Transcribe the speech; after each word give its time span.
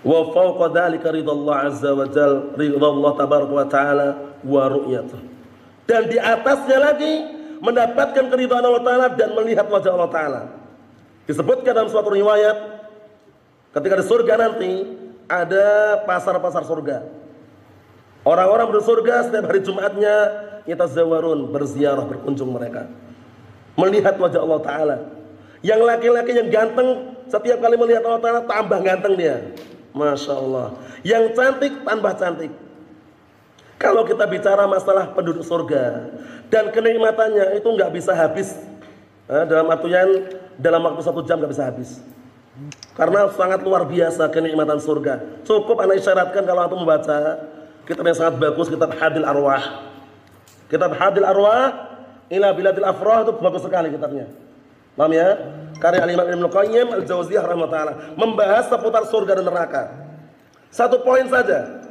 Wa 0.00 0.32
fawqa 0.32 0.72
dzalika 0.72 1.12
ridallah 1.12 1.68
azza 1.68 1.92
wa 1.92 2.08
jal, 2.08 2.56
ridallah 2.56 3.12
tabaraka 3.12 3.52
wa 3.52 3.66
taala 3.68 4.08
wa 4.40 4.72
ru'yatuh. 4.72 5.20
Dan 5.84 6.08
di 6.08 6.16
atasnya 6.16 6.80
lagi 6.80 7.12
mendapatkan 7.60 8.32
keridhaan 8.32 8.64
Allah 8.64 8.80
taala 8.80 9.06
dan 9.12 9.36
melihat 9.36 9.68
wajah 9.68 9.92
Allah 9.92 10.08
taala. 10.08 10.55
Disebutkan 11.26 11.74
dalam 11.74 11.90
suatu 11.90 12.14
riwayat 12.14 12.76
Ketika 13.76 14.00
di 14.00 14.04
surga 14.08 14.34
nanti 14.40 14.72
ada 15.28 16.00
pasar-pasar 16.08 16.64
surga. 16.64 17.04
Orang-orang 18.24 18.72
di 18.72 18.80
surga 18.80 19.28
setiap 19.28 19.52
hari 19.52 19.60
Jumatnya 19.60 20.16
kita 20.64 20.88
zawarun 20.88 21.52
berziarah 21.52 22.08
berkunjung 22.08 22.48
mereka. 22.48 22.88
Melihat 23.76 24.16
wajah 24.16 24.40
Allah 24.40 24.60
Ta'ala. 24.64 24.96
Yang 25.60 25.80
laki-laki 25.84 26.32
yang 26.32 26.48
ganteng 26.48 27.20
setiap 27.28 27.60
kali 27.60 27.76
melihat 27.76 28.00
Allah 28.08 28.22
Ta'ala 28.24 28.40
tambah 28.48 28.80
ganteng 28.80 29.12
dia. 29.20 29.52
Masya 29.92 30.32
Allah. 30.32 30.72
Yang 31.04 31.36
cantik 31.36 31.72
tambah 31.84 32.12
cantik. 32.16 32.52
Kalau 33.76 34.08
kita 34.08 34.24
bicara 34.24 34.64
masalah 34.64 35.12
penduduk 35.12 35.44
surga 35.44 36.16
dan 36.48 36.72
kenikmatannya 36.72 37.60
itu 37.60 37.68
nggak 37.68 37.92
bisa 37.92 38.16
habis. 38.16 38.56
Nah, 39.28 39.44
dalam 39.44 39.68
artian 39.68 40.32
dalam 40.56 40.80
waktu 40.84 41.02
satu 41.04 41.24
jam 41.24 41.40
nggak 41.40 41.52
bisa 41.52 41.64
habis. 41.68 42.00
Karena 42.96 43.28
sangat 43.36 43.60
luar 43.60 43.84
biasa 43.84 44.32
kenikmatan 44.32 44.80
surga. 44.80 45.44
Cukup 45.44 45.76
anda 45.84 45.92
isyaratkan 45.96 46.42
kalau 46.48 46.64
antum 46.64 46.80
membaca 46.80 47.44
kitab 47.84 48.04
yang 48.08 48.16
sangat 48.16 48.40
bagus 48.40 48.72
kitab 48.72 48.96
Hadil 48.96 49.28
Arwah. 49.28 49.84
Kitab 50.72 50.96
Hadil 50.96 51.28
Arwah 51.28 51.92
ila 52.32 52.48
biladil 52.56 52.88
afrah 52.88 53.28
itu 53.28 53.32
bagus 53.36 53.60
sekali 53.60 53.92
kitabnya. 53.92 54.32
Paham 54.96 55.12
ya? 55.12 55.28
Karya 55.76 56.00
Al-Imam 56.08 56.24
Ibnu 56.24 56.48
Qayyim 56.48 56.88
Al-Jauziyah 56.96 57.44
rahimahullah 57.44 58.16
membahas 58.16 58.64
seputar 58.72 59.04
surga 59.12 59.36
dan 59.36 59.44
neraka. 59.44 59.92
Satu 60.72 61.04
poin 61.04 61.28
saja. 61.28 61.84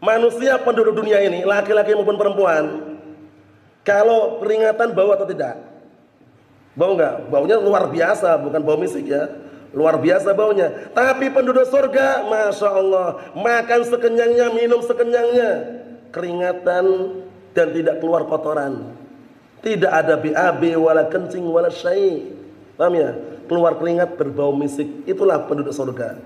Manusia 0.00 0.56
penduduk 0.56 0.96
dunia 0.96 1.20
ini, 1.20 1.44
laki-laki 1.44 1.92
maupun 1.92 2.16
perempuan, 2.16 2.96
kalau 3.84 4.40
peringatan 4.40 4.96
bau 4.96 5.12
atau 5.12 5.28
tidak? 5.28 5.69
Bau 6.78 6.94
enggak? 6.94 7.26
Baunya 7.28 7.56
luar 7.58 7.90
biasa, 7.90 8.38
bukan 8.38 8.60
bau 8.62 8.78
misik 8.78 9.10
ya 9.10 9.26
Luar 9.70 10.02
biasa 10.02 10.34
baunya. 10.34 10.90
Tapi 10.90 11.30
penduduk 11.30 11.62
surga, 11.70 12.26
Masya 12.26 12.68
Allah. 12.74 13.08
Makan 13.38 13.80
sekenyangnya, 13.86 14.50
minum 14.50 14.82
sekenyangnya. 14.82 15.50
Keringatan 16.10 16.86
dan 17.54 17.66
tidak 17.70 18.02
keluar 18.02 18.26
kotoran. 18.26 18.98
Tidak 19.62 19.92
ada 19.92 20.18
BAB, 20.18 20.74
wala 20.74 21.06
kencing, 21.06 21.46
wala 21.46 21.70
syai. 21.70 22.34
Paham 22.74 22.98
ya? 22.98 23.14
Keluar 23.46 23.78
keringat 23.78 24.18
berbau 24.18 24.50
misik. 24.50 25.06
Itulah 25.06 25.46
penduduk 25.46 25.70
surga. 25.70 26.18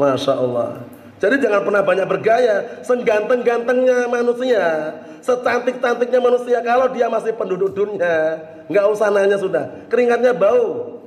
Masya 0.00 0.32
Allah. 0.32 0.80
Jadi 1.16 1.40
jangan 1.40 1.64
pernah 1.64 1.82
banyak 1.82 2.06
bergaya. 2.06 2.56
Sengganteng-gantengnya 2.84 4.04
manusia. 4.08 4.92
Secantik-cantiknya 5.24 6.20
manusia. 6.20 6.58
Kalau 6.60 6.92
dia 6.92 7.08
masih 7.08 7.32
penduduk 7.32 7.72
dunia. 7.72 8.40
nggak 8.66 8.86
usah 8.92 9.08
nanya 9.08 9.40
sudah. 9.40 9.88
Keringatnya 9.88 10.36
bau. 10.36 11.00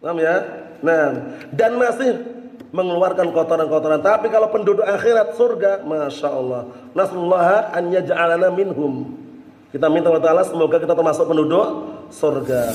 Paham 0.00 0.20
ya? 0.20 0.36
Nah, 0.84 1.32
dan 1.52 1.80
masih 1.80 2.34
mengeluarkan 2.74 3.30
kotoran-kotoran. 3.30 4.02
Tapi 4.02 4.26
kalau 4.28 4.50
penduduk 4.50 4.82
akhirat 4.84 5.38
surga, 5.38 5.86
masya 5.86 6.28
Allah. 6.28 6.62
Nasallahu 6.92 7.56
an 7.70 7.84
yaj'alana 7.94 8.48
minhum. 8.50 9.14
Kita 9.70 9.90
minta 9.90 10.10
Allah 10.10 10.22
Taala 10.22 10.42
semoga 10.46 10.78
kita 10.78 10.94
termasuk 10.94 11.26
penduduk 11.26 11.66
surga. 12.10 12.74